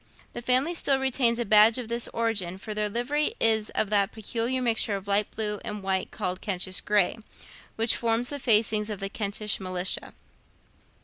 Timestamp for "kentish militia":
9.09-10.15